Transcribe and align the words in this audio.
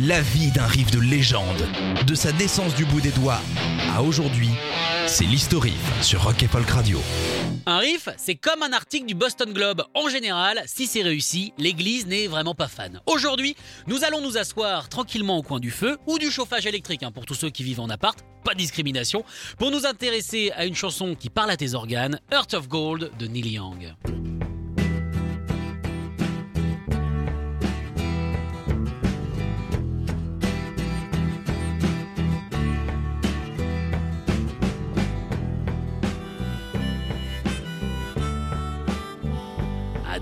La 0.00 0.22
vie 0.22 0.50
d'un 0.50 0.66
riff 0.66 0.90
de 0.90 0.98
légende, 0.98 1.68
de 2.06 2.14
sa 2.14 2.32
naissance 2.32 2.74
du 2.74 2.86
bout 2.86 3.02
des 3.02 3.10
doigts 3.10 3.40
à 3.94 4.02
aujourd'hui, 4.02 4.48
c'est 5.06 5.26
l'historif 5.26 6.02
sur 6.02 6.24
Rock 6.24 6.42
et 6.42 6.48
Folk 6.48 6.68
Radio. 6.70 6.98
Un 7.66 7.76
riff, 7.76 8.08
c'est 8.16 8.36
comme 8.36 8.62
un 8.62 8.72
article 8.72 9.04
du 9.04 9.14
Boston 9.14 9.52
Globe. 9.52 9.84
En 9.94 10.08
général, 10.08 10.62
si 10.64 10.86
c'est 10.86 11.02
réussi, 11.02 11.52
l'église 11.58 12.06
n'est 12.06 12.26
vraiment 12.26 12.54
pas 12.54 12.68
fan. 12.68 13.00
Aujourd'hui, 13.04 13.54
nous 13.86 14.02
allons 14.02 14.22
nous 14.22 14.38
asseoir 14.38 14.88
tranquillement 14.88 15.36
au 15.36 15.42
coin 15.42 15.60
du 15.60 15.70
feu 15.70 15.98
ou 16.06 16.18
du 16.18 16.30
chauffage 16.30 16.66
électrique 16.66 17.02
hein, 17.02 17.12
pour 17.12 17.26
tous 17.26 17.34
ceux 17.34 17.50
qui 17.50 17.62
vivent 17.62 17.80
en 17.80 17.90
appart, 17.90 18.18
pas 18.44 18.54
de 18.54 18.58
discrimination, 18.58 19.24
pour 19.58 19.70
nous 19.70 19.84
intéresser 19.84 20.52
à 20.56 20.64
une 20.64 20.74
chanson 20.74 21.14
qui 21.14 21.28
parle 21.28 21.50
à 21.50 21.58
tes 21.58 21.74
organes, 21.74 22.18
Heart 22.32 22.54
of 22.54 22.68
Gold 22.68 23.10
de 23.18 23.26
Neil 23.26 23.52
Young. 23.52 23.94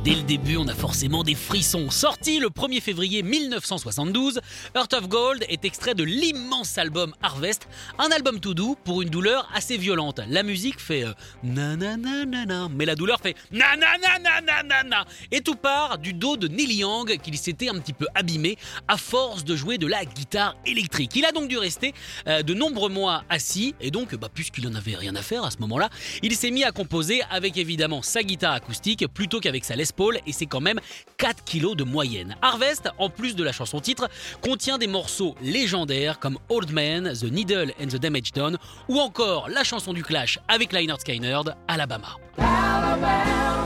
Dès 0.03 0.15
le 0.15 0.23
début, 0.23 0.57
on 0.57 0.67
a 0.67 0.75
forcément 0.75 1.23
des 1.23 1.35
frissons. 1.35 1.91
Sorti 1.91 2.39
le 2.39 2.49
1er 2.49 2.81
février 2.81 3.23
1972, 3.23 4.41
Heart 4.75 4.95
of 4.95 5.09
Gold 5.09 5.45
est 5.51 5.67
extrait 5.67 5.95
de 5.95 6.05
l'immense 6.05 6.79
album 6.79 7.13
Harvest, 7.23 7.69
un 7.99 8.11
album 8.11 8.41
tout 8.41 8.55
doux 8.55 8.79
pour 8.83 9.03
une 9.03 9.11
douleur 9.11 9.47
assez 9.55 9.77
violente. 9.77 10.23
La 10.27 10.43
musique 10.43 10.81
fait 10.81 11.05
euh, 11.05 11.13
na 11.43 11.77
na 11.77 11.99
na 11.99 12.25
na 12.25 12.47
na, 12.47 12.69
mais 12.75 12.87
la 12.87 12.95
douleur 12.95 13.21
fait 13.21 13.35
na 13.53 13.77
Et 15.31 15.41
tout 15.41 15.55
part 15.55 15.99
du 15.99 16.13
dos 16.13 16.37
de 16.37 16.49
Neil 16.49 16.75
Young 16.75 17.19
qu'il 17.23 17.37
s'était 17.37 17.69
un 17.69 17.79
petit 17.79 17.93
peu 17.93 18.07
abîmé 18.15 18.57
à 18.89 18.97
force 18.97 19.45
de 19.45 19.57
jouer 19.57 19.79
de 19.79 19.87
la 19.87 20.05
guitare 20.05 20.57
électrique. 20.67 21.13
Il 21.17 21.25
a 21.25 21.33
donc 21.33 21.49
dû 21.49 21.59
rester 21.59 21.95
euh, 22.27 22.43
de 22.43 22.55
nombreux 22.55 22.89
mois 22.89 23.25
assis 23.29 23.75
et 23.81 23.91
donc, 23.91 24.15
bah, 24.15 24.29
puisqu'il 24.33 24.67
en 24.69 24.75
avait 24.75 24.97
rien 24.97 25.15
à 25.17 25.23
faire 25.23 25.45
à 25.45 25.51
ce 25.51 25.59
moment-là, 25.59 25.91
il 26.23 26.35
s'est 26.35 26.51
mis 26.51 26.65
à 26.65 26.73
composer 26.73 27.23
avec 27.31 27.57
évidemment 27.57 28.03
sa 28.03 28.23
guitare 28.23 28.55
acoustique 28.55 29.07
plutôt 29.09 29.41
qu'avec 29.41 29.65
sa 29.65 29.77
Les 29.77 29.85
Paul 29.95 30.19
et 30.27 30.33
c'est 30.33 30.47
quand 30.47 30.61
même 30.61 30.81
4 31.19 31.45
kilos 31.45 31.77
de 31.77 31.85
moyenne. 31.85 32.37
Harvest, 32.43 32.89
en 32.99 33.11
plus 33.11 33.35
de 33.35 33.45
la 33.45 33.53
chanson 33.53 33.81
titre, 33.81 34.09
contient 34.41 34.79
des 34.79 34.87
morceaux 34.87 35.35
légendaires 35.43 36.19
comme 36.19 36.39
Old 36.49 36.71
Man, 36.73 37.13
The 37.13 37.25
Needle 37.25 37.73
and 37.81 37.89
the 37.89 37.97
Damage 37.97 38.33
Done 38.33 38.59
ou 38.89 38.99
encore 38.99 39.49
la 39.49 39.65
chanson 39.65 39.93
du 39.93 40.03
Clash 40.03 40.39
avec 40.49 40.73
Lynyrd 40.73 41.01
Skynyrd, 41.01 41.57
Alabama. 41.69 42.17
You 43.01 43.60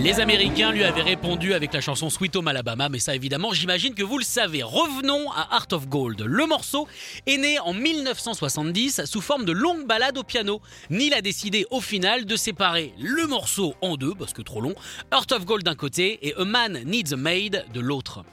Les 0.00 0.20
Américains 0.20 0.70
lui 0.70 0.84
avaient 0.84 1.02
répondu 1.02 1.54
avec 1.54 1.72
la 1.72 1.80
chanson 1.80 2.08
Sweet 2.08 2.36
Home 2.36 2.46
Alabama, 2.46 2.88
mais 2.88 3.00
ça 3.00 3.16
évidemment, 3.16 3.52
j'imagine 3.52 3.94
que 3.94 4.04
vous 4.04 4.16
le 4.16 4.24
savez. 4.24 4.62
Revenons 4.62 5.28
à 5.32 5.48
Heart 5.50 5.72
of 5.72 5.88
Gold. 5.88 6.20
Le 6.20 6.46
morceau 6.46 6.86
est 7.26 7.36
né 7.36 7.58
en 7.58 7.72
1970 7.72 9.06
sous 9.06 9.20
forme 9.20 9.44
de 9.44 9.50
longue 9.50 9.88
balade 9.88 10.16
au 10.16 10.22
piano. 10.22 10.60
Neil 10.88 11.12
a 11.14 11.20
décidé 11.20 11.66
au 11.72 11.80
final 11.80 12.26
de 12.26 12.36
séparer 12.36 12.94
le 13.00 13.26
morceau 13.26 13.74
en 13.82 13.96
deux, 13.96 14.14
parce 14.14 14.32
que 14.32 14.42
trop 14.42 14.60
long, 14.60 14.76
Heart 15.12 15.32
of 15.32 15.44
Gold 15.44 15.64
d'un 15.64 15.74
côté 15.74 16.20
et 16.22 16.34
A 16.36 16.44
Man 16.44 16.80
Needs 16.84 17.14
a 17.14 17.16
Maid 17.16 17.64
de 17.74 17.80
l'autre. 17.80 18.24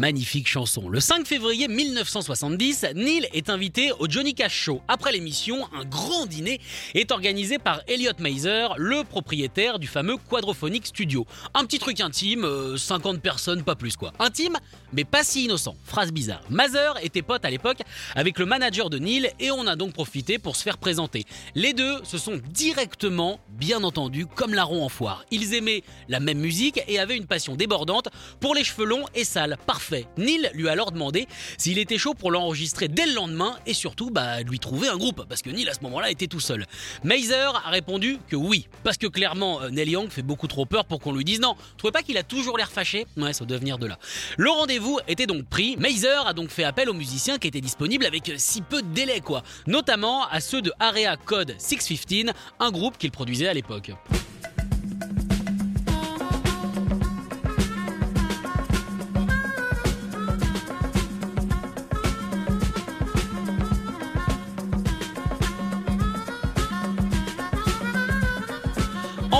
Magnifique 0.00 0.48
chanson. 0.48 0.88
Le 0.88 0.98
5 0.98 1.26
février 1.26 1.68
1970, 1.68 2.86
Neil 2.94 3.28
est 3.34 3.50
invité 3.50 3.92
au 3.98 4.08
Johnny 4.08 4.32
Cash 4.32 4.54
Show. 4.54 4.80
Après 4.88 5.12
l'émission, 5.12 5.68
un 5.78 5.84
grand 5.84 6.24
dîner 6.24 6.58
est 6.94 7.12
organisé 7.12 7.58
par 7.58 7.82
Elliot 7.86 8.12
Mazer, 8.18 8.76
le 8.78 9.04
propriétaire 9.04 9.78
du 9.78 9.86
fameux 9.86 10.16
Quadrophonic 10.16 10.86
Studio. 10.86 11.26
Un 11.52 11.66
petit 11.66 11.78
truc 11.78 12.00
intime, 12.00 12.46
euh, 12.46 12.78
50 12.78 13.20
personnes, 13.20 13.62
pas 13.62 13.74
plus 13.74 13.94
quoi. 13.98 14.14
Intime, 14.18 14.56
mais 14.94 15.04
pas 15.04 15.22
si 15.22 15.44
innocent. 15.44 15.76
Phrase 15.84 16.12
bizarre. 16.12 16.40
Mazer 16.48 16.94
était 17.02 17.20
pote 17.20 17.44
à 17.44 17.50
l'époque 17.50 17.82
avec 18.14 18.38
le 18.38 18.46
manager 18.46 18.88
de 18.88 18.98
Neil 18.98 19.30
et 19.38 19.50
on 19.50 19.66
a 19.66 19.76
donc 19.76 19.92
profité 19.92 20.38
pour 20.38 20.56
se 20.56 20.62
faire 20.62 20.78
présenter. 20.78 21.26
Les 21.54 21.74
deux 21.74 22.02
se 22.04 22.16
sont 22.16 22.40
directement, 22.48 23.38
bien 23.50 23.84
entendu, 23.84 24.24
comme 24.24 24.54
larron 24.54 24.82
en 24.82 24.88
foire. 24.88 25.26
Ils 25.30 25.52
aimaient 25.52 25.82
la 26.08 26.20
même 26.20 26.38
musique 26.38 26.80
et 26.88 26.98
avaient 26.98 27.18
une 27.18 27.26
passion 27.26 27.54
débordante 27.54 28.08
pour 28.40 28.54
les 28.54 28.64
cheveux 28.64 28.86
longs 28.86 29.04
et 29.14 29.24
sales. 29.24 29.58
Parfait. 29.66 29.89
Neil 30.16 30.50
lui 30.54 30.68
a 30.68 30.72
alors 30.72 30.92
demandé 30.92 31.26
s'il 31.58 31.78
était 31.78 31.98
chaud 31.98 32.14
pour 32.14 32.30
l'enregistrer 32.30 32.88
dès 32.88 33.06
le 33.06 33.14
lendemain 33.14 33.56
et 33.66 33.74
surtout 33.74 34.10
bah, 34.10 34.40
lui 34.42 34.58
trouver 34.58 34.88
un 34.88 34.96
groupe 34.96 35.24
parce 35.28 35.42
que 35.42 35.50
Neil 35.50 35.68
à 35.68 35.74
ce 35.74 35.80
moment-là 35.82 36.10
était 36.10 36.26
tout 36.26 36.40
seul. 36.40 36.66
Mazer 37.04 37.62
a 37.66 37.70
répondu 37.70 38.18
que 38.28 38.36
oui, 38.36 38.68
parce 38.84 38.96
que 38.96 39.06
clairement 39.06 39.62
euh, 39.62 39.70
Neil 39.70 39.90
Young 39.90 40.10
fait 40.10 40.22
beaucoup 40.22 40.46
trop 40.46 40.66
peur 40.66 40.84
pour 40.84 41.00
qu'on 41.00 41.12
lui 41.12 41.24
dise 41.24 41.40
non. 41.40 41.54
Trouvez 41.76 41.92
pas 41.92 42.02
qu'il 42.02 42.16
a 42.16 42.22
toujours 42.22 42.56
l'air 42.56 42.70
fâché? 42.70 43.06
Ouais, 43.16 43.32
ça 43.32 43.44
doit 43.44 43.58
venir 43.58 43.78
de 43.78 43.86
là. 43.86 43.98
Le 44.36 44.50
rendez-vous 44.50 44.98
était 45.08 45.26
donc 45.26 45.44
pris. 45.44 45.76
Mazer 45.76 46.26
a 46.26 46.32
donc 46.32 46.50
fait 46.50 46.64
appel 46.64 46.88
aux 46.88 46.94
musiciens 46.94 47.38
qui 47.38 47.48
étaient 47.48 47.60
disponibles 47.60 48.06
avec 48.06 48.32
si 48.36 48.62
peu 48.62 48.82
de 48.82 48.88
délai 48.88 49.20
quoi, 49.20 49.42
notamment 49.66 50.26
à 50.26 50.40
ceux 50.40 50.62
de 50.62 50.72
Area 50.78 51.16
Code 51.16 51.54
615, 51.58 52.32
un 52.58 52.70
groupe 52.70 52.98
qu'il 52.98 53.10
produisait 53.10 53.48
à 53.48 53.54
l'époque. 53.54 53.92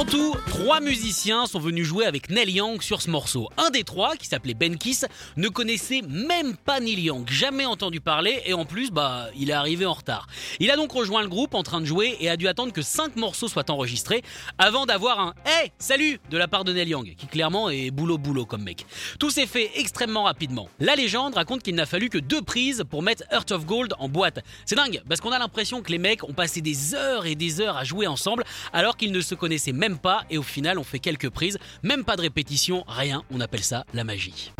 En 0.01 0.07
tout, 0.07 0.35
trois 0.47 0.81
musiciens 0.81 1.45
sont 1.45 1.61
venus 1.61 1.87
jouer 1.87 2.07
avec 2.07 2.31
Neil 2.31 2.53
Young 2.53 2.81
sur 2.81 3.03
ce 3.03 3.11
morceau. 3.11 3.51
Un 3.59 3.69
des 3.69 3.85
trois, 3.85 4.17
qui 4.17 4.27
s'appelait 4.27 4.55
Ben 4.55 4.79
Kiss, 4.79 5.05
ne 5.37 5.49
connaissait 5.49 6.01
même 6.09 6.57
pas 6.57 6.81
Neil 6.81 7.03
Young, 7.03 7.29
jamais 7.29 7.67
entendu 7.67 8.01
parler, 8.01 8.41
et 8.47 8.55
en 8.55 8.65
plus, 8.65 8.91
bah, 8.91 9.27
il 9.37 9.51
est 9.51 9.53
arrivé 9.53 9.85
en 9.85 9.93
retard. 9.93 10.27
Il 10.59 10.71
a 10.71 10.77
donc 10.77 10.91
rejoint 10.91 11.21
le 11.21 11.29
groupe 11.29 11.53
en 11.53 11.63
train 11.63 11.83
de 11.83 11.85
jouer 11.85 12.17
et 12.19 12.31
a 12.31 12.39
dû 12.39 12.49
attendre 12.49 12.73
que 12.73 12.81
cinq 12.81 13.17
morceaux 13.17 13.47
soient 13.47 13.71
enregistrés 13.71 14.23
avant 14.57 14.87
d'avoir 14.87 15.21
un 15.21 15.35
Hey, 15.45 15.71
salut 15.79 16.19
de 16.31 16.39
la 16.39 16.49
part 16.49 16.65
de 16.65 16.73
Neil 16.73 16.89
Young, 16.89 17.15
qui 17.19 17.27
clairement 17.27 17.69
est 17.69 17.91
boulot 17.91 18.17
boulot 18.17 18.47
comme 18.47 18.63
mec. 18.63 18.87
Tout 19.19 19.29
s'est 19.29 19.47
fait 19.47 19.71
extrêmement 19.75 20.23
rapidement. 20.23 20.71
La 20.79 20.95
légende 20.95 21.35
raconte 21.35 21.63
qu'il 21.63 21.75
n'a 21.75 21.85
fallu 21.85 22.09
que 22.09 22.17
deux 22.17 22.41
prises 22.41 22.85
pour 22.89 23.03
mettre 23.03 23.25
Heart 23.31 23.53
of 23.53 23.67
Gold 23.67 23.93
en 23.99 24.09
boîte. 24.09 24.39
C'est 24.65 24.77
dingue, 24.77 25.03
parce 25.07 25.21
qu'on 25.21 25.33
a 25.33 25.39
l'impression 25.39 25.83
que 25.83 25.93
les 25.93 25.99
mecs 25.99 26.25
ont 26.25 26.33
passé 26.33 26.63
des 26.63 26.95
heures 26.95 27.27
et 27.27 27.35
des 27.35 27.61
heures 27.61 27.77
à 27.77 27.85
jouer 27.85 28.07
ensemble 28.07 28.45
alors 28.73 28.97
qu'ils 28.97 29.13
ne 29.13 29.21
se 29.21 29.35
connaissaient 29.35 29.73
même 29.73 29.90
pas 29.99 30.25
et 30.31 30.39
au 30.39 30.43
final 30.43 30.79
on 30.79 30.85
fait 30.85 30.99
quelques 30.99 31.31
prises, 31.31 31.59
même 31.83 32.05
pas 32.05 32.17
de 32.17 32.23
répétition, 32.23 32.85
rien, 32.87 33.23
on 33.31 33.41
appelle 33.41 33.65
ça 33.65 33.85
la 33.95 34.05
magie. 34.05 34.53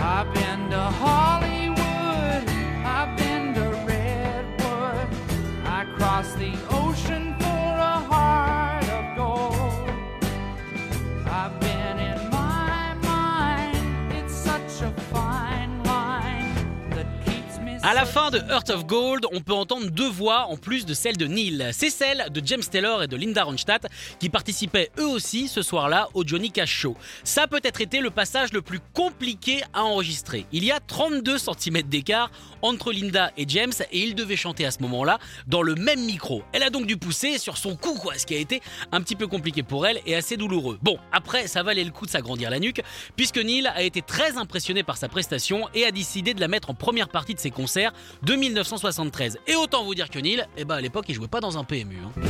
À 17.91 17.95
la 17.95 18.07
fin 18.07 18.31
de 18.31 18.39
Heart 18.39 18.71
of 18.71 18.87
Gold, 18.87 19.27
on 19.33 19.41
peut 19.41 19.53
entendre 19.53 19.91
deux 19.91 20.09
voix 20.09 20.47
en 20.47 20.57
plus 20.57 20.87
de 20.87 20.95
celle 20.95 21.17
de 21.17 21.27
Neil. 21.27 21.71
C'est 21.73 21.91
celle 21.91 22.29
de 22.31 22.41
James 22.45 22.63
Taylor 22.63 23.03
et 23.03 23.09
de 23.09 23.17
Linda 23.17 23.43
Ronstadt 23.43 23.89
qui 24.21 24.29
participaient 24.29 24.93
eux 25.01 25.09
aussi 25.09 25.49
ce 25.49 25.61
soir-là 25.61 26.09
au 26.15 26.25
Johnny 26.25 26.53
Cash 26.53 26.71
Show. 26.71 26.97
Ça 27.25 27.43
a 27.43 27.47
peut-être 27.49 27.81
été 27.81 27.99
le 27.99 28.11
passage 28.11 28.53
le 28.53 28.63
plus 28.63 28.79
compliqué 28.95 29.65
à 29.73 29.83
enregistrer. 29.83 30.47
Il 30.53 30.63
y 30.65 30.71
a 30.71 30.79
32 30.79 31.37
cm 31.37 31.83
d'écart 31.83 32.31
entre 32.63 32.93
Linda 32.93 33.33
et 33.37 33.45
James 33.49 33.73
et 33.91 33.99
ils 33.99 34.15
devaient 34.15 34.37
chanter 34.37 34.65
à 34.67 34.71
ce 34.71 34.81
moment-là 34.83 35.19
dans 35.49 35.63
le 35.63 35.75
même 35.75 36.05
micro. 36.05 36.45
Elle 36.53 36.63
a 36.63 36.71
donc 36.71 36.87
dû 36.87 36.97
pousser 36.97 37.39
sur 37.39 37.57
son 37.57 37.75
cou, 37.75 37.95
quoi, 37.95 38.17
ce 38.19 38.25
qui 38.25 38.37
a 38.37 38.39
été 38.39 38.63
un 38.93 39.01
petit 39.01 39.17
peu 39.17 39.27
compliqué 39.27 39.65
pour 39.65 39.85
elle 39.85 39.99
et 40.07 40.15
assez 40.15 40.37
douloureux. 40.37 40.79
Bon, 40.81 40.99
après, 41.11 41.49
ça 41.49 41.65
valait 41.65 41.83
le 41.83 41.91
coup 41.91 42.07
de 42.07 42.11
s'agrandir 42.13 42.51
la 42.51 42.61
nuque 42.61 42.83
puisque 43.17 43.39
Neil 43.39 43.67
a 43.67 43.83
été 43.83 44.01
très 44.01 44.37
impressionné 44.37 44.85
par 44.85 44.97
sa 44.97 45.09
prestation 45.09 45.69
et 45.75 45.85
a 45.85 45.91
décidé 45.91 46.35
de 46.35 46.41
la 46.41 46.47
mettre 46.47 46.71
en 46.71 46.75
première 46.75 47.09
partie 47.09 47.35
de 47.35 47.41
ses 47.41 47.51
concerts 47.51 47.80
de 48.23 48.35
1973. 48.35 49.39
Et 49.47 49.55
autant 49.57 49.85
vous 49.85 49.95
dire 49.95 50.11
que 50.11 50.19
Neil, 50.19 50.45
eh 50.57 50.65
ben 50.65 50.77
à 50.77 50.81
l'époque, 50.81 51.07
il 51.09 51.15
jouait 51.15 51.29
pas 51.29 51.41
dans 51.41 51.59
un 51.59 51.65
PMU. 51.65 51.97
hein. 52.05 52.21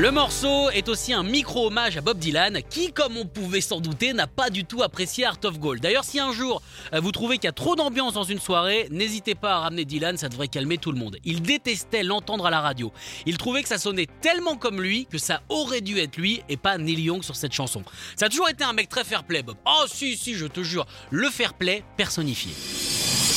Le 0.00 0.10
morceau 0.10 0.70
est 0.70 0.88
aussi 0.88 1.12
un 1.12 1.22
micro-hommage 1.22 1.98
à 1.98 2.00
Bob 2.00 2.18
Dylan, 2.18 2.60
qui, 2.70 2.90
comme 2.90 3.18
on 3.18 3.26
pouvait 3.26 3.60
s'en 3.60 3.82
douter, 3.82 4.14
n'a 4.14 4.26
pas 4.26 4.48
du 4.48 4.64
tout 4.64 4.82
apprécié 4.82 5.26
Art 5.26 5.36
of 5.44 5.58
Gold. 5.58 5.82
D'ailleurs, 5.82 6.04
si 6.04 6.18
un 6.18 6.32
jour 6.32 6.62
euh, 6.94 7.00
vous 7.00 7.12
trouvez 7.12 7.36
qu'il 7.36 7.44
y 7.44 7.48
a 7.48 7.52
trop 7.52 7.76
d'ambiance 7.76 8.14
dans 8.14 8.24
une 8.24 8.40
soirée, 8.40 8.88
n'hésitez 8.90 9.34
pas 9.34 9.56
à 9.56 9.58
ramener 9.58 9.84
Dylan, 9.84 10.16
ça 10.16 10.30
devrait 10.30 10.48
calmer 10.48 10.78
tout 10.78 10.90
le 10.90 10.98
monde. 10.98 11.18
Il 11.26 11.42
détestait 11.42 12.02
l'entendre 12.02 12.46
à 12.46 12.50
la 12.50 12.62
radio. 12.62 12.94
Il 13.26 13.36
trouvait 13.36 13.62
que 13.62 13.68
ça 13.68 13.76
sonnait 13.76 14.06
tellement 14.22 14.56
comme 14.56 14.80
lui 14.80 15.04
que 15.04 15.18
ça 15.18 15.42
aurait 15.50 15.82
dû 15.82 15.98
être 15.98 16.16
lui 16.16 16.40
et 16.48 16.56
pas 16.56 16.78
Neil 16.78 17.02
Young 17.02 17.22
sur 17.22 17.36
cette 17.36 17.52
chanson. 17.52 17.82
Ça 18.16 18.24
a 18.24 18.28
toujours 18.30 18.48
été 18.48 18.64
un 18.64 18.72
mec 18.72 18.88
très 18.88 19.04
fair-play, 19.04 19.42
Bob. 19.42 19.56
Oh 19.66 19.84
si, 19.86 20.16
si, 20.16 20.32
je 20.32 20.46
te 20.46 20.62
jure, 20.62 20.86
le 21.10 21.28
fair-play 21.28 21.84
personnifié. 21.98 22.52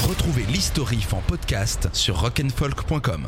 Retrouvez 0.08 0.44
l'historif 0.44 1.14
en 1.14 1.20
podcast 1.28 1.90
sur 1.92 2.22
rock'n'folk.com. 2.22 3.28